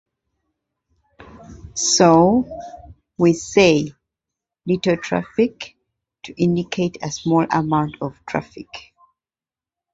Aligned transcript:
So, 1.75 2.47
we 3.19 3.33
say 3.33 3.93
"little 4.65 4.97
traffic" 4.97 5.77
to 6.23 6.33
indicate 6.41 6.97
a 7.03 7.11
small 7.11 7.45
amount 7.51 7.97
of 8.01 8.19
traffic. 8.25 8.95